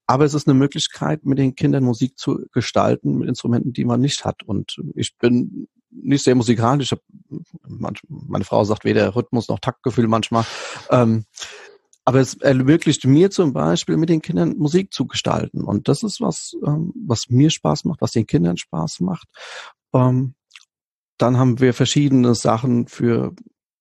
[0.06, 4.02] Aber es ist eine Möglichkeit, mit den Kindern Musik zu gestalten mit Instrumenten, die man
[4.02, 4.44] nicht hat.
[4.44, 6.96] Und ich bin nicht sehr musikalisch.
[7.68, 10.46] Meine Frau sagt weder Rhythmus noch Taktgefühl manchmal.
[10.90, 11.26] Ähm,
[12.04, 15.64] aber es ermöglicht mir zum Beispiel mit den Kindern Musik zu gestalten.
[15.64, 19.28] Und das ist was, ähm, was mir Spaß macht, was den Kindern Spaß macht.
[19.94, 20.34] Ähm,
[21.18, 23.34] dann haben wir verschiedene Sachen für,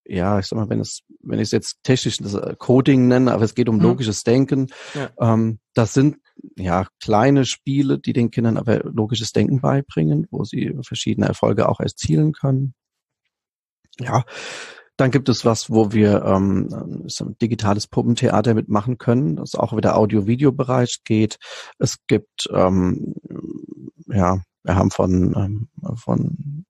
[0.04, 3.32] ja, ich sag mal, wenn es, wenn ich es jetzt technisch das äh, Coding nenne,
[3.32, 3.82] aber es geht um mhm.
[3.82, 4.68] logisches Denken.
[4.94, 5.10] Ja.
[5.18, 6.18] Ähm, das sind
[6.56, 11.80] ja kleine Spiele, die den Kindern aber logisches Denken beibringen, wo sie verschiedene Erfolge auch
[11.80, 12.74] erzielen können.
[13.98, 14.24] Ja,
[14.96, 16.68] dann gibt es was, wo wir ähm,
[17.40, 21.38] digitales Puppentheater mitmachen können, das auch wieder Audio-Video-Bereich geht.
[21.78, 23.14] Es gibt, ähm,
[24.08, 26.66] ja, wir haben von, ähm, von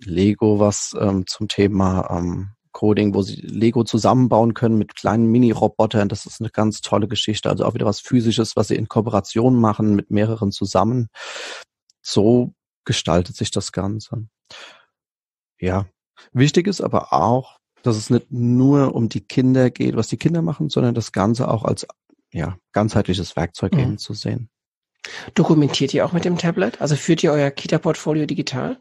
[0.00, 6.10] Lego was ähm, zum Thema ähm, Coding, wo sie Lego zusammenbauen können mit kleinen Mini-Robotern.
[6.10, 7.48] Das ist eine ganz tolle Geschichte.
[7.48, 11.08] Also auch wieder was Physisches, was sie in Kooperation machen mit mehreren zusammen.
[12.02, 12.52] So
[12.84, 14.26] gestaltet sich das Ganze.
[15.58, 15.86] Ja,
[16.32, 20.42] wichtig ist aber auch, dass es nicht nur um die Kinder geht, was die Kinder
[20.42, 21.86] machen, sondern das Ganze auch als
[22.32, 23.78] ja, ganzheitliches Werkzeug mhm.
[23.78, 24.50] eben zu sehen.
[25.34, 26.80] Dokumentiert ihr auch mit dem Tablet?
[26.80, 28.80] Also führt ihr euer Kita-Portfolio digital?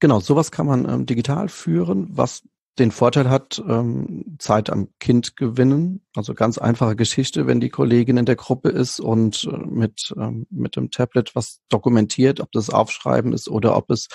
[0.00, 2.42] Genau, sowas kann man ähm, digital führen, was
[2.78, 6.02] den Vorteil hat, ähm, Zeit am Kind gewinnen.
[6.14, 10.46] Also ganz einfache Geschichte, wenn die Kollegin in der Gruppe ist und äh, mit, ähm,
[10.50, 14.08] mit dem Tablet was dokumentiert, ob das Aufschreiben ist oder ob es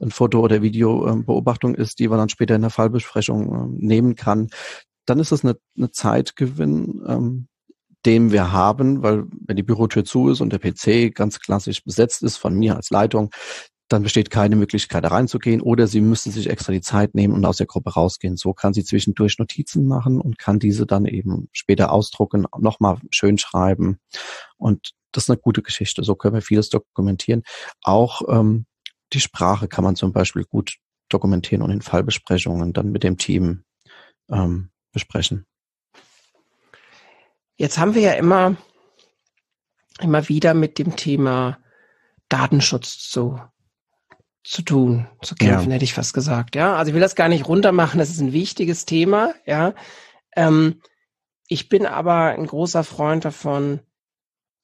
[0.00, 4.48] ein Foto- oder Videobeobachtung ist, die man dann später in der Fallbesprechung äh, nehmen kann,
[5.06, 7.48] dann ist es eine, eine Zeitgewinn, ähm,
[8.06, 12.22] den wir haben, weil wenn die Bürotür zu ist und der PC ganz klassisch besetzt
[12.22, 13.30] ist von mir als Leitung,
[13.88, 17.44] dann besteht keine Möglichkeit, da reinzugehen oder sie müsste sich extra die Zeit nehmen und
[17.44, 18.36] aus der Gruppe rausgehen.
[18.36, 23.36] So kann sie zwischendurch Notizen machen und kann diese dann eben später ausdrucken, nochmal schön
[23.36, 23.98] schreiben.
[24.56, 26.02] Und das ist eine gute Geschichte.
[26.02, 27.42] So können wir vieles dokumentieren.
[27.82, 28.66] Auch ähm,
[29.12, 33.64] die Sprache kann man zum Beispiel gut dokumentieren und in Fallbesprechungen dann mit dem Team
[34.30, 35.46] ähm, besprechen.
[37.56, 38.56] Jetzt haben wir ja immer,
[40.00, 41.58] immer wieder mit dem Thema
[42.28, 43.38] Datenschutz zu
[44.44, 45.74] zu tun, zu kämpfen, ja.
[45.74, 46.54] hätte ich fast gesagt.
[46.54, 47.98] Ja, also ich will das gar nicht runtermachen.
[47.98, 49.34] Das ist ein wichtiges Thema.
[49.46, 49.74] Ja,
[50.36, 50.80] ähm,
[51.48, 53.80] ich bin aber ein großer Freund davon,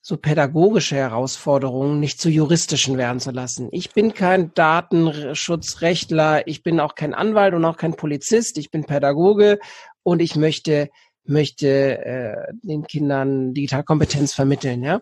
[0.03, 3.69] so pädagogische Herausforderungen nicht zu juristischen werden zu lassen.
[3.71, 8.85] Ich bin kein Datenschutzrechtler, ich bin auch kein Anwalt und auch kein Polizist, ich bin
[8.85, 9.59] Pädagoge
[10.03, 10.91] und ich möchte
[11.25, 14.83] möchte äh, den Kindern Digitalkompetenz vermitteln.
[14.83, 15.01] Ja,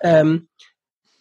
[0.00, 0.48] ähm,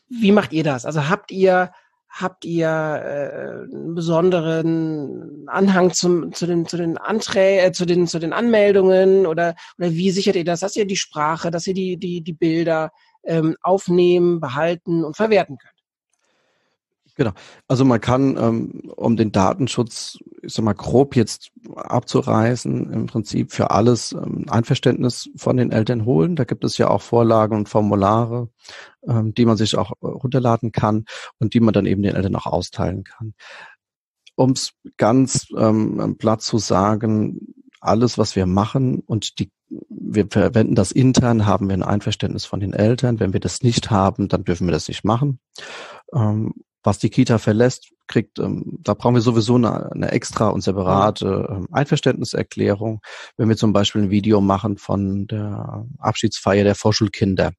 [0.10, 0.86] wie macht ihr das?
[0.86, 1.72] Also habt ihr
[2.12, 8.06] Habt ihr äh, einen besonderen Anhang zum, zu den, zu den Anträgen, äh, zu den,
[8.06, 11.74] zu den Anmeldungen oder, oder wie sichert ihr das, dass ihr die Sprache, dass ihr
[11.74, 12.92] die, die, die Bilder
[13.24, 15.81] ähm, aufnehmen, behalten und verwerten könnt?
[17.16, 17.32] Genau.
[17.68, 23.52] Also man kann, ähm, um den Datenschutz, ich sag mal, grob jetzt abzureißen, im Prinzip
[23.52, 26.36] für alles ähm, Einverständnis von den Eltern holen.
[26.36, 28.50] Da gibt es ja auch Vorlagen und Formulare,
[29.08, 31.06] ähm, die man sich auch äh, runterladen kann
[31.40, 33.34] und die man dann eben den Eltern auch austeilen kann.
[34.36, 39.52] Um es ganz ähm, platt zu sagen, alles, was wir machen und die
[39.90, 43.20] wir verwenden das intern, haben wir ein Einverständnis von den Eltern.
[43.20, 45.40] Wenn wir das nicht haben, dann dürfen wir das nicht machen.
[46.14, 50.62] Ähm, was die Kita verlässt, kriegt, ähm, da brauchen wir sowieso eine, eine extra und
[50.62, 53.02] separate ähm, Einverständniserklärung.
[53.38, 57.52] Wenn wir zum Beispiel ein Video machen von der Abschiedsfeier der Vorschulkinder,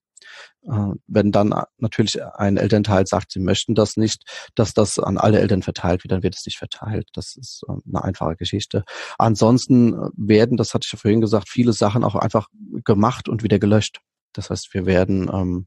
[0.65, 4.23] äh, wenn dann natürlich ein Elternteil sagt, sie möchten das nicht,
[4.55, 7.09] dass das an alle Eltern verteilt wird, dann wird es nicht verteilt.
[7.15, 8.85] Das ist äh, eine einfache Geschichte.
[9.19, 12.49] Ansonsten äh, werden, das hatte ich ja vorhin gesagt, viele Sachen auch einfach
[12.85, 14.01] gemacht und wieder gelöscht.
[14.33, 15.67] Das heißt, wir werden ähm,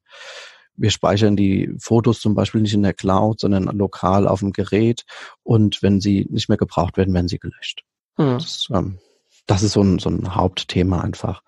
[0.78, 5.06] wir speichern die Fotos zum Beispiel nicht in der Cloud, sondern lokal auf dem Gerät.
[5.44, 7.84] Und wenn sie nicht mehr gebraucht werden, werden sie gelöscht.
[8.18, 8.34] Hm.
[8.34, 9.00] Das, ähm,
[9.46, 11.42] das ist so ein, so ein Hauptthema einfach.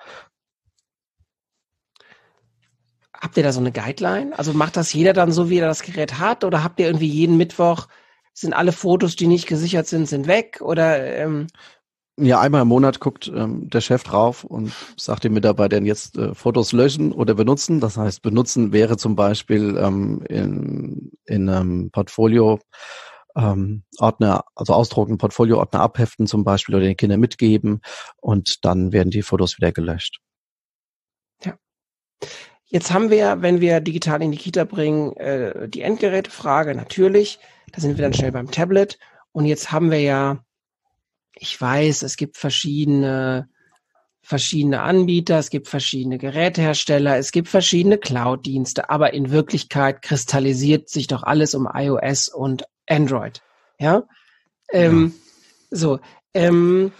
[3.13, 4.37] Habt ihr da so eine Guideline?
[4.37, 6.43] Also macht das jeder dann so, wie er das Gerät hat?
[6.43, 7.87] Oder habt ihr irgendwie jeden Mittwoch,
[8.33, 10.59] sind alle Fotos, die nicht gesichert sind, sind weg?
[10.61, 11.47] Oder ähm
[12.19, 16.33] ja, einmal im Monat guckt ähm, der Chef drauf und sagt den Mitarbeitern jetzt äh,
[16.33, 17.79] Fotos löschen oder benutzen.
[17.79, 22.59] Das heißt, benutzen wäre zum Beispiel ähm, in, in einem Portfolio
[23.35, 27.81] ähm, Ordner, also ausdrucken, Portfolio-Ordner abheften zum Beispiel oder den Kindern mitgeben
[28.19, 30.19] und dann werden die Fotos wieder gelöscht.
[31.43, 31.53] Ja.
[32.65, 37.37] Jetzt haben wir, wenn wir digital in die Kita bringen, äh, die Endgerätefrage natürlich.
[37.73, 38.97] Da sind wir dann schnell beim Tablet.
[39.33, 40.43] Und jetzt haben wir ja
[41.39, 43.49] ich weiß, es gibt verschiedene,
[44.21, 51.07] verschiedene Anbieter, es gibt verschiedene Gerätehersteller, es gibt verschiedene Cloud-Dienste, aber in Wirklichkeit kristallisiert sich
[51.07, 53.41] doch alles um iOS und Android.
[53.79, 54.03] Ja.
[54.71, 55.77] Ähm, ja.
[55.77, 55.99] So,
[56.33, 56.91] ähm,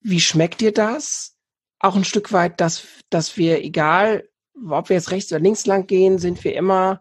[0.00, 1.36] wie schmeckt dir das?
[1.78, 4.28] Auch ein Stück weit, dass, dass wir, egal,
[4.68, 7.00] ob wir jetzt rechts oder links lang gehen, sind wir immer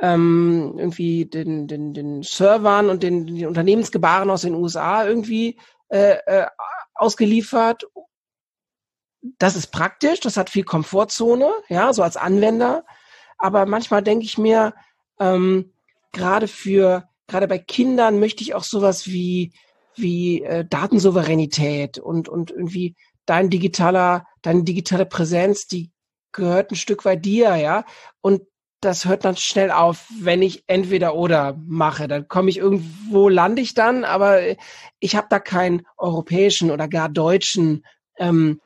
[0.00, 5.58] ähm, irgendwie den, den, den Servern und den, den Unternehmensgebaren aus den USA irgendwie
[5.92, 6.46] äh, äh,
[6.94, 7.86] ausgeliefert.
[9.38, 12.84] Das ist praktisch, das hat viel Komfortzone, ja, so als Anwender.
[13.36, 14.74] Aber manchmal denke ich mir,
[15.20, 15.74] ähm,
[16.12, 19.52] gerade für, gerade bei Kindern möchte ich auch sowas wie,
[19.94, 25.92] wie äh, Datensouveränität und, und irgendwie dein digitaler, deine digitale Präsenz, die
[26.32, 27.84] gehört ein Stück weit dir, ja.
[28.22, 28.42] Und
[28.82, 32.08] das hört dann schnell auf, wenn ich entweder oder mache.
[32.08, 34.40] Dann komme ich irgendwo, lande ich dann, aber
[34.98, 37.84] ich habe da keinen europäischen oder gar deutschen
[38.18, 38.60] ähm,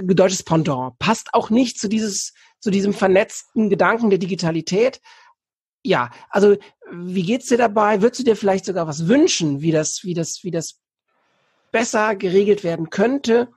[0.00, 0.98] deutsches Pendant.
[0.98, 5.00] Passt auch nicht zu dieses zu diesem vernetzten Gedanken der Digitalität.
[5.82, 6.56] Ja, also
[6.92, 8.00] wie geht's dir dabei?
[8.00, 10.78] Würdest du dir vielleicht sogar was wünschen, wie das, wie das, wie das
[11.72, 13.48] besser geregelt werden könnte?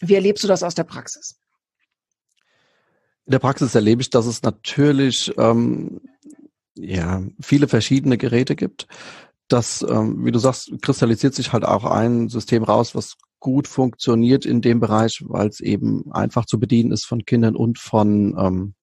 [0.00, 1.40] Wie erlebst du das aus der Praxis?
[3.26, 6.00] In der Praxis erlebe ich, dass es natürlich ähm,
[6.76, 8.86] ja viele verschiedene Geräte gibt.
[9.48, 14.44] Das, ähm, wie du sagst, kristallisiert sich halt auch ein System raus, was gut funktioniert
[14.44, 18.74] in dem Bereich, weil es eben einfach zu bedienen ist von Kindern und von ähm,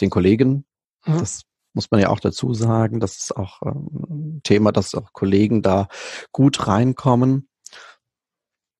[0.00, 0.64] den Kollegen.
[1.04, 1.18] Mhm.
[1.18, 1.42] Das
[1.74, 3.00] muss man ja auch dazu sagen.
[3.00, 5.88] Das ist auch ein Thema, dass auch Kollegen da
[6.32, 7.48] gut reinkommen.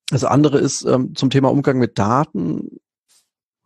[0.09, 2.81] Das andere ist ähm, zum Thema Umgang mit Daten.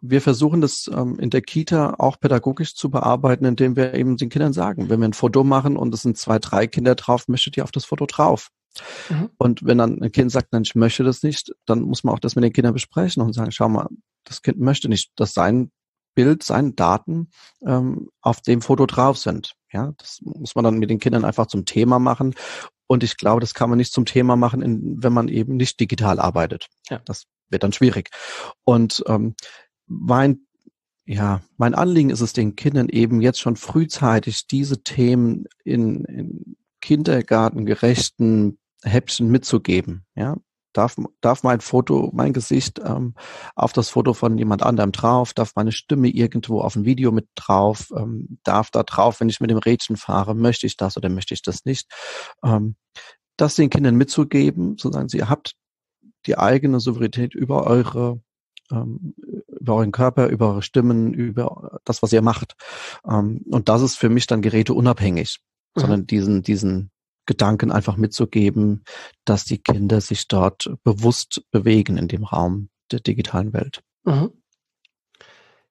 [0.01, 4.29] Wir versuchen das ähm, in der Kita auch pädagogisch zu bearbeiten, indem wir eben den
[4.29, 7.57] Kindern sagen, wenn wir ein Foto machen und es sind zwei, drei Kinder drauf, möchtet
[7.57, 8.49] ihr auf das Foto drauf?
[9.09, 9.31] Mhm.
[9.37, 12.21] Und wenn dann ein Kind sagt, nein, ich möchte das nicht, dann muss man auch
[12.21, 13.89] das mit den Kindern besprechen und sagen, schau mal,
[14.25, 15.71] das Kind möchte nicht, dass sein
[16.15, 17.31] Bild, seine Daten
[17.65, 19.55] ähm, auf dem Foto drauf sind.
[19.73, 22.35] Ja, das muss man dann mit den Kindern einfach zum Thema machen.
[22.87, 25.79] Und ich glaube, das kann man nicht zum Thema machen, in, wenn man eben nicht
[25.79, 26.67] digital arbeitet.
[26.89, 27.01] Ja.
[27.05, 28.11] Das wird dann schwierig.
[28.65, 29.35] Und ähm,
[29.91, 30.47] mein
[31.07, 36.57] ja, mein Anliegen ist es, den Kindern eben jetzt schon frühzeitig diese Themen in, in
[36.81, 40.05] kindergartengerechten Häppchen mitzugeben.
[40.15, 40.37] Ja,
[40.73, 43.15] darf, darf mein Foto, mein Gesicht ähm,
[43.57, 47.27] auf das Foto von jemand anderem drauf, darf meine Stimme irgendwo auf ein Video mit
[47.35, 51.09] drauf, ähm, darf da drauf, wenn ich mit dem Rädchen fahre, möchte ich das oder
[51.09, 51.91] möchte ich das nicht.
[52.45, 52.77] Ähm,
[53.37, 55.55] das den Kindern mitzugeben, sozusagen, sie habt
[56.27, 58.21] die eigene Souveränität über eure
[58.71, 59.15] ähm,
[59.61, 62.55] über euren Körper, über eure Stimmen, über das, was ihr macht.
[63.07, 65.39] Ähm, und das ist für mich dann geräteunabhängig,
[65.75, 65.81] mhm.
[65.81, 66.91] sondern diesen, diesen
[67.27, 68.83] Gedanken einfach mitzugeben,
[69.25, 73.83] dass die Kinder sich dort bewusst bewegen in dem Raum der digitalen Welt.
[74.05, 74.31] Mhm.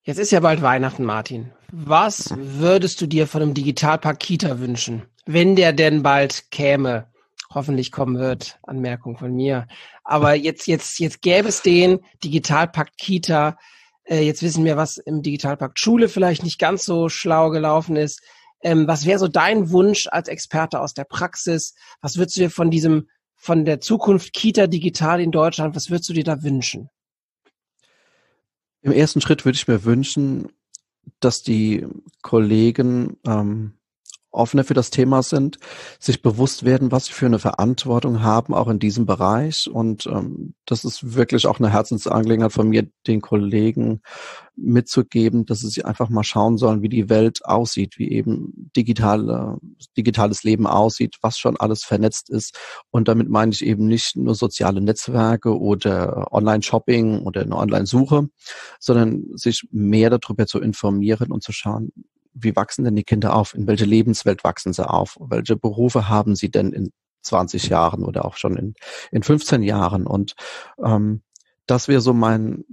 [0.03, 1.51] Jetzt ist ja bald Weihnachten, Martin.
[1.71, 7.07] Was würdest du dir von einem Digitalpark Kita wünschen, wenn der denn bald käme?
[7.51, 8.59] Hoffentlich kommen wird.
[8.63, 9.67] Anmerkung von mir.
[10.03, 13.57] Aber jetzt, jetzt, jetzt gäbe es den Digitalpakt Kita.
[14.09, 18.21] Äh, jetzt wissen wir, was im Digitalpakt Schule vielleicht nicht ganz so schlau gelaufen ist.
[18.61, 21.75] Ähm, was wäre so dein Wunsch als Experte aus der Praxis?
[22.01, 26.09] Was würdest du dir von diesem, von der Zukunft Kita digital in Deutschland, was würdest
[26.09, 26.89] du dir da wünschen?
[28.81, 30.51] Im ersten Schritt würde ich mir wünschen,
[31.19, 31.85] dass die
[32.21, 33.73] Kollegen ähm,
[34.31, 35.57] offener für das Thema sind,
[35.99, 39.69] sich bewusst werden, was sie für eine Verantwortung haben, auch in diesem Bereich.
[39.71, 44.01] Und ähm, das ist wirklich auch eine Herzensangelegenheit von mir, den Kollegen
[44.55, 49.57] mitzugeben, dass sie sich einfach mal schauen sollen, wie die Welt aussieht, wie eben digitale,
[49.97, 52.57] digitales Leben aussieht, was schon alles vernetzt ist.
[52.91, 58.27] Und damit meine ich eben nicht nur soziale Netzwerke oder Online-Shopping oder eine Online-Suche,
[58.79, 61.91] sondern sich mehr darüber zu informieren und zu schauen,
[62.33, 63.53] wie wachsen denn die Kinder auf?
[63.53, 65.17] In welche Lebenswelt wachsen sie auf?
[65.19, 66.91] Welche Berufe haben sie denn in
[67.23, 68.73] 20 Jahren oder auch schon in,
[69.11, 70.07] in 15 Jahren?
[70.07, 70.35] Und
[70.83, 71.21] ähm,
[71.65, 72.65] das wäre so mein,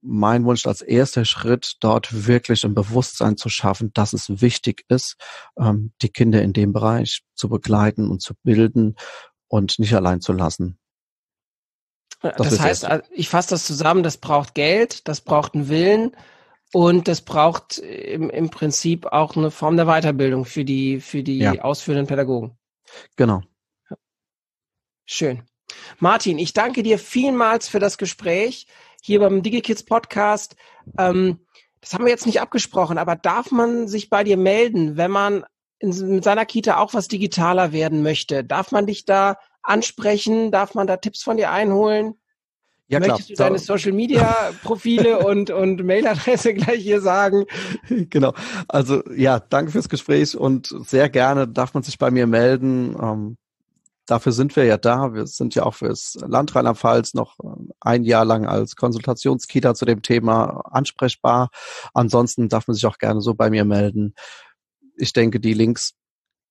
[0.00, 5.16] mein Wunsch als erster Schritt, dort wirklich ein Bewusstsein zu schaffen, dass es wichtig ist,
[5.58, 8.96] ähm, die Kinder in dem Bereich zu begleiten und zu bilden
[9.48, 10.78] und nicht allein zu lassen.
[12.20, 16.12] Das, das heißt, ich fasse das zusammen, das braucht Geld, das braucht einen Willen,
[16.72, 21.38] und das braucht im, im Prinzip auch eine Form der Weiterbildung für die, für die
[21.38, 21.52] ja.
[21.60, 22.56] ausführenden Pädagogen.
[23.16, 23.42] Genau.
[25.04, 25.42] Schön.
[25.98, 28.66] Martin, ich danke dir vielmals für das Gespräch
[29.02, 30.56] hier beim DigiKids Podcast.
[30.98, 31.40] Ähm,
[31.80, 35.44] das haben wir jetzt nicht abgesprochen, aber darf man sich bei dir melden, wenn man
[35.78, 38.44] in, mit seiner Kita auch was digitaler werden möchte?
[38.44, 40.50] Darf man dich da ansprechen?
[40.50, 42.14] Darf man da Tipps von dir einholen?
[42.92, 43.16] Ja, klar.
[43.16, 47.46] Möchtest du deine Social Media Profile und, und Mailadresse gleich hier sagen?
[48.10, 48.34] Genau.
[48.68, 52.96] Also ja, danke fürs Gespräch und sehr gerne darf man sich bei mir melden.
[53.00, 53.36] Ähm,
[54.06, 55.14] dafür sind wir ja da.
[55.14, 57.48] Wir sind ja auch fürs Land Rheinland-Pfalz noch äh,
[57.80, 61.48] ein Jahr lang als Konsultationskita zu dem Thema ansprechbar.
[61.94, 64.14] Ansonsten darf man sich auch gerne so bei mir melden.
[64.96, 65.94] Ich denke, die Links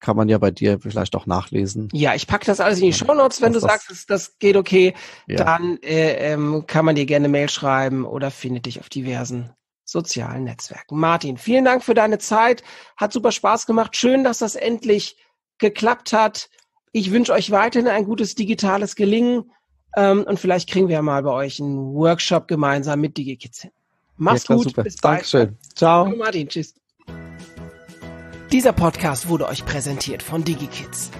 [0.01, 1.87] kann man ja bei dir vielleicht auch nachlesen.
[1.93, 4.57] Ja, ich packe das alles in die Show Notes, wenn du sagst, das, das geht
[4.57, 4.93] okay.
[5.27, 5.37] Ja.
[5.37, 9.51] Dann äh, ähm, kann man dir gerne Mail schreiben oder findet dich auf diversen
[9.85, 10.97] sozialen Netzwerken.
[10.97, 12.63] Martin, vielen Dank für deine Zeit.
[12.97, 13.95] Hat super Spaß gemacht.
[13.95, 15.17] Schön, dass das endlich
[15.59, 16.49] geklappt hat.
[16.91, 19.51] Ich wünsche euch weiterhin ein gutes digitales Gelingen.
[19.95, 23.71] Ähm, und vielleicht kriegen wir ja mal bei euch einen Workshop gemeinsam mit DigiKids hin.
[24.17, 24.67] Mach's ja, klar, gut.
[24.69, 24.83] Super.
[24.83, 25.15] Bis bald.
[25.17, 25.57] Dankeschön.
[25.75, 26.05] Ciao.
[26.15, 26.80] Martin, tschüss.
[28.51, 31.11] Dieser Podcast wurde euch präsentiert von DigiKids.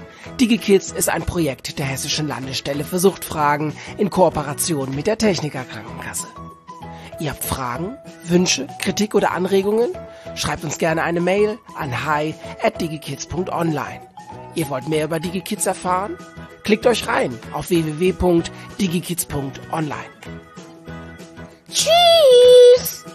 [0.41, 6.27] DigiKids ist ein Projekt der Hessischen Landesstelle für Suchtfragen in Kooperation mit der Techniker Krankenkasse.
[7.21, 9.91] Ihr habt Fragen, Wünsche, Kritik oder Anregungen?
[10.35, 14.01] Schreibt uns gerne eine Mail an hi at digikids.online.
[14.55, 16.17] Ihr wollt mehr über DigiKids erfahren?
[16.63, 19.95] Klickt euch rein auf www.digikids.online.
[21.71, 23.05] Tschüss!